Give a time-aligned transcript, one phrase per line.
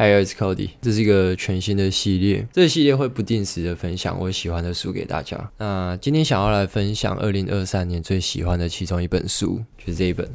[0.00, 0.70] Hi, it's Cody。
[0.80, 5.50] 这是一个全新的系列，这个系列会不定时的分享我喜欢的书给大家。
[5.58, 10.30] 那今天想要来分享二零二三年最喜欢的其中一本书，就是这一本。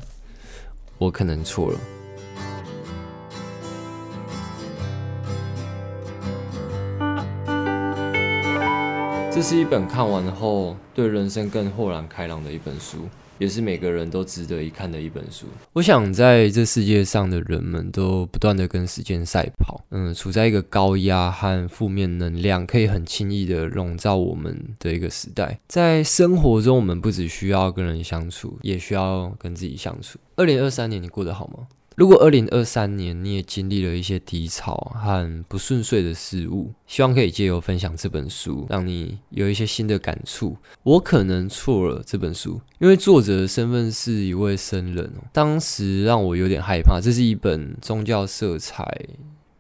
[0.97, 1.79] 我可能错了。
[9.32, 13.07] 这是一本看完后对人生更豁然开朗的一本书。
[13.38, 15.45] 也是每个人都值得一看的一本书。
[15.73, 25.60] 我想，在这世界上的人们都不断的跟时间赛跑，嗯，处在一个高压和负面能量可以很轻易的笼罩我们的一个时代。
[25.68, 30.19] 在生活中，我们不只需要跟人相处，也需要跟自己相处。
[30.36, 31.68] 二零二三年，你过得好吗？
[31.96, 40.58] 如果二零二三年你也经历了一些低潮和不顺遂的事物，希望可以借由分享这本书，让你有一些新的感触。
[40.83, 47.00] 我可能错了这本书，因为作者的身份是一位僧人，当时让我有点害怕。
[47.00, 49.05] 这是一本宗教色彩。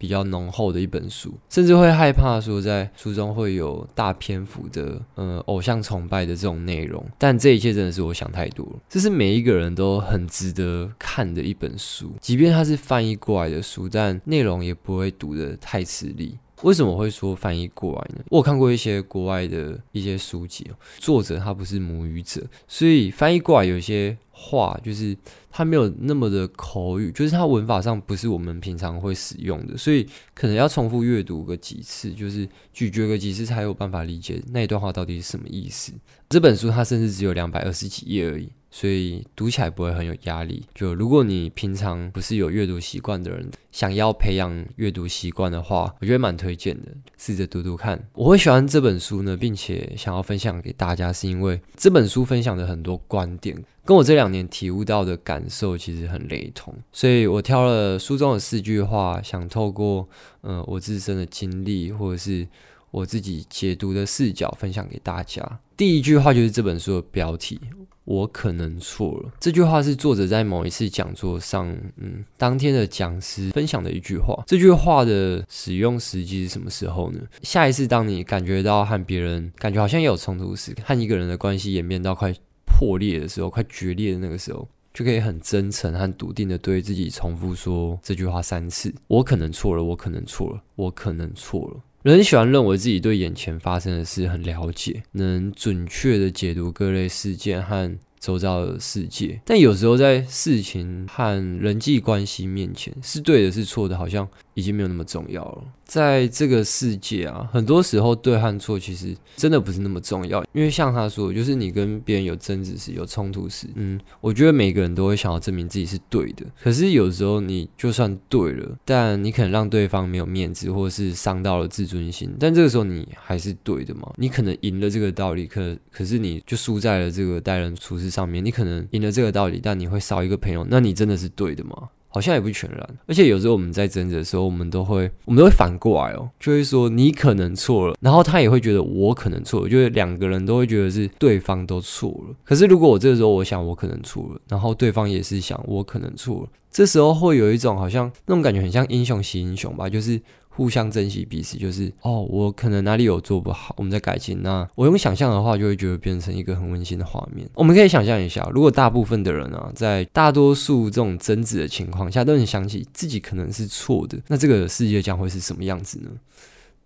[0.03, 8.73] 比较浓厚的一本书，甚至会害怕说在书中会有大篇幅的呃偶像崇拜的这种内容，但这一切真的是我想太多了。
[8.89, 16.37] 这是每一个人都很值得看的一本书，即便它是翻译过来的书，但内容也不会读得太吃力。
[16.63, 18.23] 为什么会说翻译过来呢？
[18.29, 20.65] 我有看过一些国外的一些书籍，
[20.97, 25.15] 作者他不是母语者，所以翻译过来有些话就是
[25.51, 35.91] 他没有那么的口语，就是他文法上不是我们平常会使用的，所以可能要重复阅读个几次，就是咀嚼个几次才有办法理解那一段话到底是什么意思。
[36.29, 38.49] 这本书它甚至只有两百二十几页而已。
[38.75, 40.65] 所以读起来不会很有压力。
[40.73, 48.03] 就如果你平常不是有阅读习惯的人，想要培养阅读习惯的话，我觉得蛮推荐的，试着读读看。
[48.13, 56.73] 我会喜欢这本书呢，并且想要分享给大家，是因为这本书分享的很多观点，跟我这两年体悟到的感受其实很雷同。
[56.91, 60.09] 所以我挑了书中的四句话，想透过
[60.41, 62.47] 呃我自身的经历，或者是。
[62.93, 65.59] 我自己解读的视角分享给大家。
[65.75, 67.59] 第一句话就是这本书的标题，
[68.03, 69.31] 我可能错了。
[69.39, 74.43] 这句话是作者在某一次讲座上，嗯，当天的讲师分享的一句话。
[74.45, 77.19] 这句话的使用时机是什么时候呢？
[77.41, 82.31] 下一次当你感觉到和别人感觉好像有冲突时，和一个人的关系演变到快
[82.63, 91.81] 破裂的时候，快决裂的那个时候，就可以很真诚和笃定的对自己重复说这句话三次：我可能错了，我可能错了，我可能错了。
[92.03, 97.97] 人喜欢认为自己对眼前发生的事很了解，能准确的解读各类事件和。
[98.23, 105.61] 周遭的世界，但有时候在事情和人际关系面前，是对的，是错的，好像已经没有那么重要了。
[105.93, 116.43] 在这个世界啊，很多时候对和错其实真的不是那么重要，因为像他说，就是你跟别人有争执时、有冲突时，嗯，我觉得每个人都会想要证明自己是对的。
[116.59, 124.11] 可是有时候你就算对了，但你可能让对方没有面子，或是伤到了自尊心，但这个时候你还是对的吗？
[124.17, 128.09] 你可能赢了这个道理，可可是你就输在了这个待人处事。
[128.09, 131.89] 上面你可能赢了这个道理，但你会少一个朋友，那你真的是对的吗？
[132.13, 132.89] 好像也不全然。
[133.07, 142.35] 而且有时候我们在争执的时候，我们都会，我们都会反过来哦，就会说你可能错了，然后他也会觉得我可能错了，就是两个人都会觉得是对方都错了。
[142.43, 150.21] 可是如果我这个时候我想我可能错了，然后对方也是想我可能错了，这时候会有一种好像那种感觉很像英雄惜英雄吧，就是。
[150.55, 154.41] 互相珍惜彼此，就是哦，我可能哪里有做不好，我们在改进。
[154.41, 157.49] 那我用想象的话，就会觉得变成一个很温馨的画面。
[157.55, 166.09] 我们可以想象一下，如果大部分的人啊，在大多数这种争执的情况下，都能想起自己可能是错的，那这个世界将会是什么样子呢？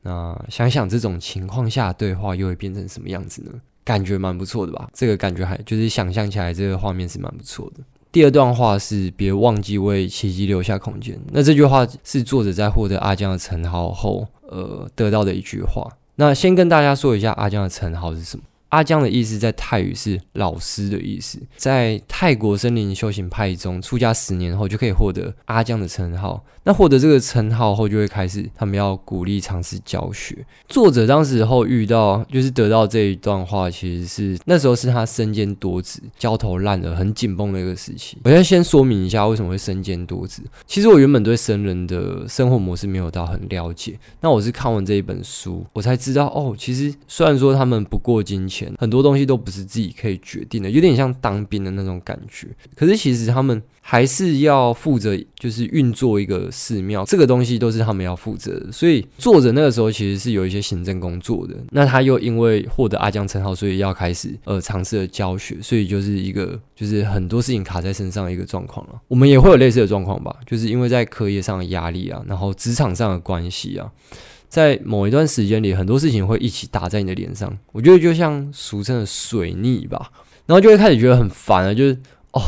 [0.04, 3.52] 那想想这种情况下对话又会变成什么样子呢？
[3.84, 4.90] 感觉蛮不错的吧？
[4.94, 7.84] 这个感觉还就是想象起来，这个画面是蛮不错的。
[8.12, 11.20] 第二段话是别忘记为奇迹留下空间。
[11.32, 15.88] 那这句话是作者在获得阿江的称号后，呃，得到的一句话。
[16.16, 18.44] 那先跟大家说一下阿江的称号是什么。
[18.70, 26.44] 阿江的意思在泰语是老师的意思，在泰国森林修行派中，出家十年后就可以获得阿江的称号。
[26.64, 30.46] 那获得这个称号后，就会开始他们要鼓励尝试教学。
[30.68, 38.18] 作者当时候遇到，就是得到这一段话，其实是那时候是他身兼多职、焦头烂额、很紧绷的一个时期。
[38.26, 40.42] 我要先说明一下为什么会身兼多职。
[40.66, 48.57] 其实我原本对僧人的生活模式没有到很了解，那我是看完这一本书，我才知道哦，其实虽然说他们不过金钱。
[48.58, 52.48] 前，很多东西都不是自己可以决定的，有点像当兵的那种感觉。
[52.76, 58.72] 可是其实他们还是要负责，就是运作一个寺庙，这个东西都是他们要负责的。
[58.72, 61.56] 所以作者那个时候其实是有一些行政工作的。
[61.72, 69.00] 那他又因为获得阿江称号，所以要开始呃尝试的教学，所以就是一个就是很多事情卡在身上的一个状况了。
[69.08, 73.92] 我们也会有类似的状况吧，就是因为在课业上的压力啊，然后职场上的关系啊。
[74.50, 80.12] 在某一段时间里，很多事情会一起打在你的脸上，我觉得就像俗称的水逆吧，
[80.46, 81.94] 然后就会开始觉得很烦了，就是
[82.32, 82.42] 哦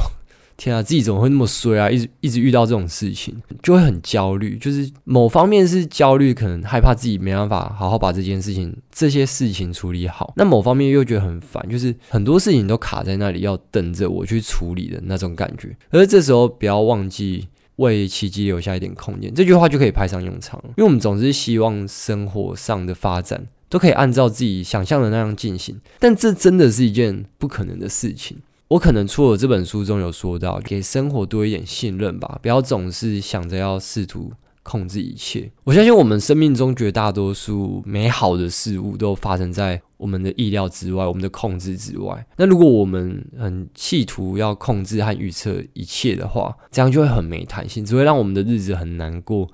[0.56, 1.90] 天啊，自己怎么会那么衰啊？
[1.90, 4.58] 一直一直遇到这种事情，就会很焦虑。
[4.58, 15.76] 就是某方面是焦虑，可能害怕自己没办法好好把这件事情、这些事情处理好；那某方面又觉得很烦，就是很多事情都卡在那里，要等着我去处理的那种感觉。
[15.92, 17.48] 而这时候不要忘记。
[17.80, 20.62] 为奇迹留下一点空间，这句话就可以派上用场。
[20.70, 28.38] 因为我们总是希望生活上的发展都可以按照自己想象的那样进行，但这真的是一件不可能的事情。
[28.70, 34.32] 我可能除了这本书中有说到，给生活多一点信任吧，不要总是想着要试图。
[34.70, 42.24] 控制一切，我相信我们生命中绝大多数美好的事物都发生在我们的意料之外，我们的控制之外。
[42.38, 49.50] 那如果我们很企图要控制和预测一切的话，这样就会很没弹性，只会让我们的日子很难过，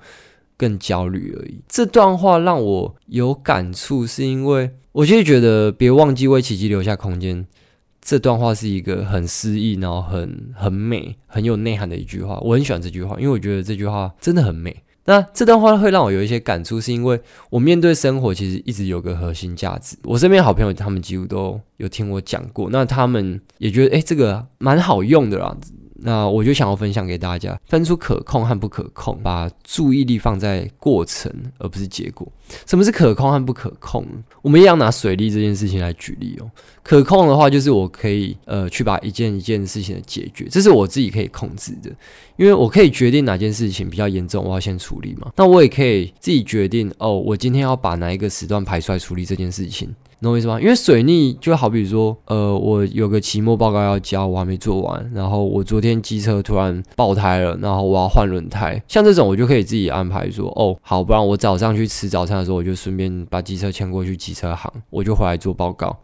[0.58, 1.62] 更焦虑而已。
[1.66, 7.46] 这段话让我有感触，是因为我其实觉得别忘记为奇迹留下空间。
[8.02, 12.38] 这段话是一个很诗意，然后很很美、很有内涵的一句话。
[12.40, 14.84] 我很喜欢这句话，因为我觉得这句话真的很美。
[15.06, 17.18] 那这段话会让我有一些感触，是因为
[17.48, 19.96] 我面对生活其实一直有个核心价值。
[20.02, 25.56] 我身边好朋友他们几乎都有听我讲过，那他们也觉得哎，这个蛮好用的啦。
[26.06, 32.30] 那我就想要分享给大家，分出可控和不可控，把注意力放在过程而不是结果。
[32.64, 34.06] 什么是可控和不可控？
[34.40, 36.48] 我们一样拿水利这件事情来举例哦。
[36.84, 41.90] 可控的话，就是我可以呃去把一件一件事情的解决，这是我自己可以控制的，
[42.36, 45.32] 因为我可以决定哪件事情比较严重，我要先处理嘛。
[45.34, 49.92] 那我也可以自己决定哦，我今天要把哪一个时段排出来处理这件事情。
[50.22, 50.60] 懂我意思吗？
[50.60, 65.96] 因为水逆就好比说，呃，我有个期末报告要交，我还没做完，然后我昨天机车突然爆胎了，然后我要换轮胎，像这种我就可以自己安排说，哦，好，不然我早上去吃早餐的时候，我就顺便把机车牵过去机车行，我就回来做报告。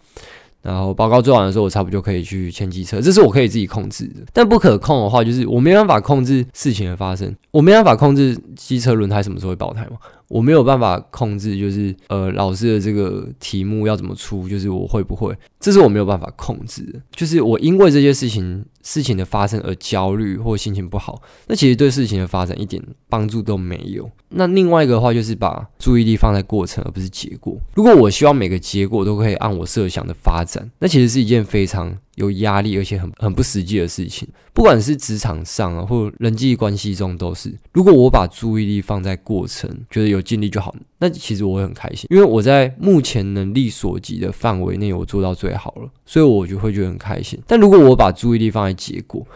[0.61, 4.21] 然后报告做完的时候，我差不多就可以去牵机车，这是我可以自己控制的。
[4.33, 9.97] 但不可控的话，就是我没办法控制事情的发生，我没办法控制机车轮胎什么时候会爆胎嘛。
[10.33, 16.99] 我没有办法控制，就是呃老师的这个题目要怎么出，就是我会不会，这是我没有办法控制的。
[17.15, 24.11] 就是我因为这些事情事情的发生而焦虑或心情不好，那其实对事情的发展一点帮助都没有。
[24.29, 27.57] 那另外一个的话，就是把注意力放在过程而不是结果。
[27.75, 31.97] 如果我希望每个结果都可以按我设想的发展，那其实是一件非常。
[32.17, 37.51] 有压力，而且很很不实际的事情，不管是职场上啊，或人际关系中都是。
[37.73, 47.37] 如果我把注意力放在过程，觉得有尽力就好，那其实我会很开心，因为我在目前能力所及的范围内，我做到最好了，所以我就会觉得很开心。
[47.45, 49.27] 但如果我把注意力放在结果，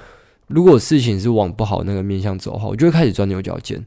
[0.47, 3.85] 如果事情是往不好那个面向走的话，我就会开始钻牛角尖。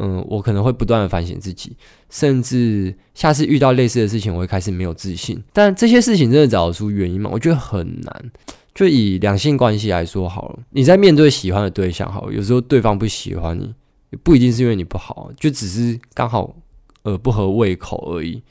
[0.00, 1.76] 嗯，我可能会不断的反省自己，
[2.08, 5.38] 甚至下次遇到类似的事情，我会开始没有自信。
[5.52, 7.28] 但这些事情真的找得出原因吗？
[7.30, 8.30] 我觉得很难。
[8.74, 13.74] 就以两性关系来说好了，你在面对喜欢的对象，好了，有时候对方不喜欢你，
[14.22, 16.54] 不一定是因为你不好，就只是刚好
[17.02, 18.42] 呃不合胃口而已，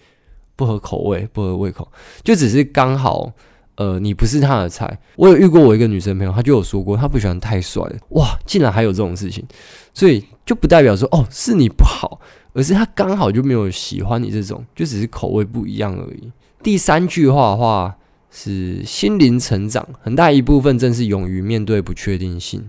[0.55, 1.91] 不合口味，不合胃口，
[2.23, 3.33] 就只是刚好。
[3.75, 4.99] 呃，你不是他的菜。
[5.17, 7.83] 我有遇过我一个女生朋友，她就有说过，她不喜欢太帅。
[8.09, 9.45] 哇，竟然还有这种事情，
[9.93, 12.19] 所以就不代表说哦是你不好，
[12.53, 16.31] 而是他刚好就没有喜欢你这种，就只是口味不一样而已。
[16.63, 17.95] 第三句话的话
[18.31, 22.67] 是心灵成长，很大一部分正是勇于面对不确定性，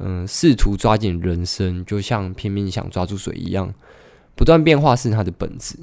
[0.00, 3.72] 嗯，试图抓紧人生，就像拼命想抓住水一样，
[4.34, 5.76] 不断变化是它的本质。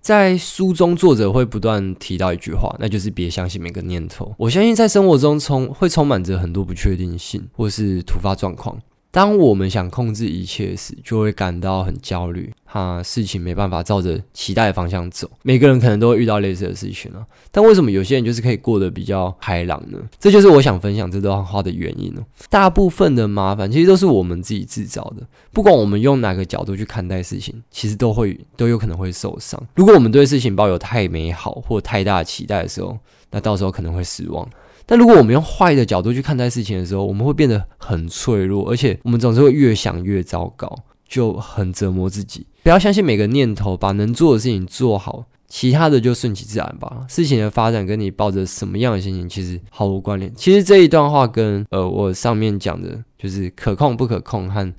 [0.00, 4.34] 在书中，作者会不断提到一句话，那就是别相信每个念头。
[4.36, 8.78] 我相信在生活中充会充满着很多不确定性，或是突发状况。
[9.14, 15.30] 当我们想控制一切时，就会感到很焦虑，怕事情没办法照着期待的方向走。
[15.42, 20.00] 每个人可能都会遇到类似的事情啊，但为什么有些人就是可以过得比较开朗呢？
[20.18, 22.24] 这就是我想分享这段话的原因哦。
[22.50, 29.64] 大部分的麻烦其实都是我们自己制造的，不管我们用哪个角度去看待事情，其实都会都有可能会受伤。
[29.76, 32.98] 如果我们对事情抱有太美好或太大期待的时候，
[33.30, 34.44] 那到时候可能会失望。
[34.86, 40.74] 但如果我们用坏的角度去看待事情的时候，我们会变得很脆弱，而且我们总是会越想越糟糕，
[41.08, 42.46] 就很折磨自己。
[42.62, 47.06] 不要相信每个念头，把能做的事情做好，其他的就顺其自然吧。
[47.08, 50.32] 事情的发展跟你抱着什么样的心情其实毫无关联。
[50.34, 54.72] 其实这一段话跟呃我上面讲的，就是可控不可控和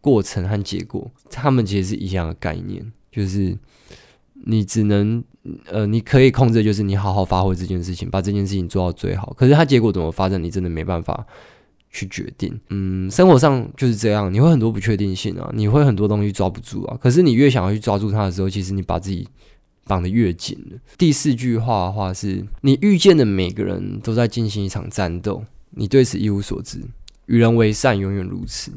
[0.00, 3.56] 过程和结果，他们其实是一样的概念，就是
[4.44, 5.22] 你只能
[5.66, 9.32] 呃你可以控制，就是你好好发挥这件事情，把这件事情做到最好。
[9.36, 11.26] 可是它结果怎么发展，你真的没办法。
[11.92, 16.96] 去决定，嗯，生活上就是这样，你会很多不确定性啊，你会很多东西抓不住啊。
[17.02, 19.26] 可是你越想要去抓住它的时候，其实你把自己
[19.86, 20.78] 绑得越紧了。
[20.96, 26.80] 第四句话的话是：你遇见的每个人都在进行一场战斗，你对此一无所知。
[27.26, 28.70] 与人为善，永远如此。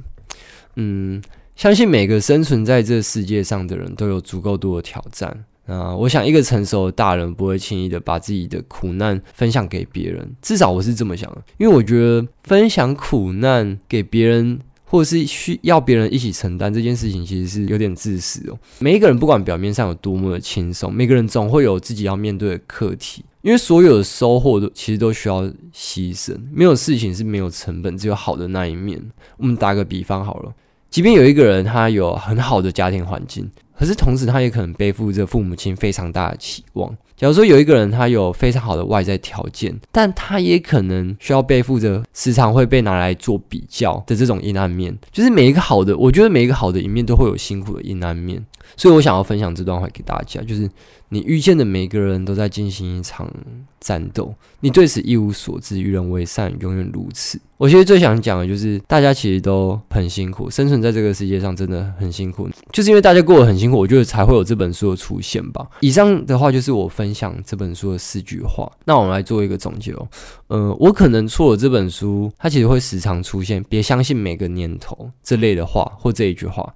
[0.77, 1.21] 嗯，
[1.55, 5.45] 相信每个生存在这世界上的人都有足够多的挑战。
[5.65, 11.41] 啊，我想一个成熟的大人不会轻易的把自己的苦难分享给别人，至少我是这么想的。
[11.57, 18.59] 因为我觉得分享苦难给别人，或者是需要别人一起承担这件事情，其实是有点自私哦。
[18.79, 23.23] 每一个人不管表面上有多么的轻松，每个人总会有自己要面对的课题。
[23.41, 25.43] 因为所有的收获都其实都需要
[25.73, 29.01] 牺牲，没有事情是没有成本，只有好的那一面。
[29.37, 30.53] 我们打个比方好了，
[30.89, 33.49] 即便有一个人他有很好的家庭环境。
[33.77, 36.95] 可是同时，他也可能背负着父母亲非常大的期望。
[37.15, 44.97] 假如说有一个人，他有非常好的外在条件，但他也可能需要背负着时常会被拿来做比较的这种阴暗面。
[45.11, 48.43] 就是每一个好的，我觉得每一个好的一面都会有辛苦的阴暗面。
[48.75, 50.69] 所以我想要分享这段话给大家，就是
[51.09, 53.31] 你遇见的每个人都在进行一场
[53.79, 57.39] 战斗，你对此一无所知，与人为善，永远如此。
[57.57, 65.65] 我其实最想讲的就是，大家其实都很辛苦，生存在这个世界上真的很辛苦，就是因为大家过得很辛苦，我觉得才会有这本书的出现吧。
[65.79, 70.07] 以上的话就是我分享这本书的四句话，那我们来做一个总结哦。
[70.47, 76.73] 呃，我可能错了，这本书它其实会时常出现“别相信每个念头”这类的话，或这一句话。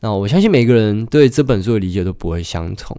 [0.00, 2.96] 那我相信每个人对这本书的理解都不会相同，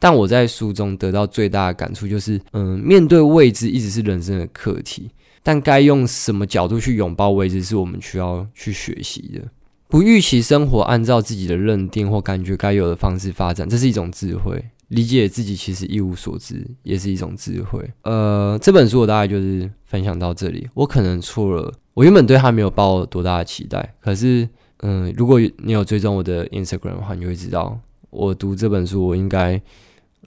[0.00, 5.10] 但我在书中得到最大的感触就是，嗯，面对未知一直是人生的课题，
[5.44, 9.42] 但该用什么角度去拥抱未知，是我们需要去学习的。
[9.86, 14.64] 不预期生活按照自己的认定或感觉该有的方式发展，这是一种智慧。
[14.88, 17.88] 理解自己其实一无所知，也是一种智慧。
[18.02, 20.68] 呃，这本书我大概就是分享到这里。
[20.74, 24.48] 我可能错了，我原本对他没有抱多大的期待，可是。
[24.82, 29.60] 嗯，如果你有追踪我的 Instagram 的话，你会知道我读这本书，我应该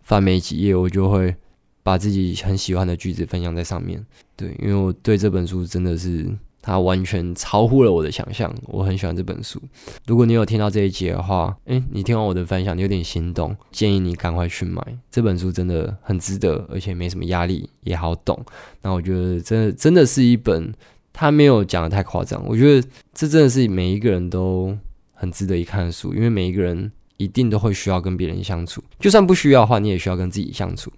[0.04, 1.36] 翻没几页，我就会
[1.82, 4.06] 把自己很喜欢的句子分享在上面。
[4.36, 6.30] 对，因为我对这本书真的是
[6.62, 9.60] 它完全超乎了我的想象，我很喜欢这本书。
[10.06, 18.40] 如果你有听到这一节的话，诶，你听完我的分享，你有点心动，建议你赶快去买这本书，真的很值得，而且没什么压力，也好懂。
[18.84, 20.72] 那我觉得真的真的是一本。
[21.14, 24.76] 他没有讲的太夸张，我觉得这真的是每一个人都
[25.14, 30.92] 很值得一看的书，因为每一个人一定都会需要跟别人相处，就算不需要的话，你也需要跟自己相处。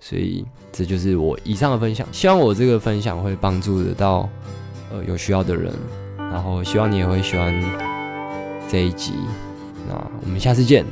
[0.00, 4.28] 所以这就是我以上的分享，希望我这个分享会帮助得到
[4.92, 5.72] 呃有需要的人，
[6.16, 7.52] 然后希望你也会喜欢
[8.68, 9.12] 这一集。
[9.88, 10.84] 那我们下次见，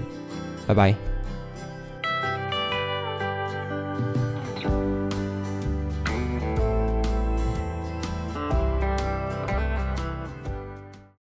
[0.67, 1.16] 拜拜。